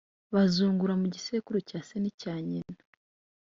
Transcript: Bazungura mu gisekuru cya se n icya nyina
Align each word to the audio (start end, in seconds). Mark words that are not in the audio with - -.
Bazungura 0.33 0.93
mu 1.01 1.07
gisekuru 1.13 1.57
cya 1.69 1.79
se 1.87 1.95
n 1.99 2.03
icya 2.11 2.35
nyina 2.47 2.79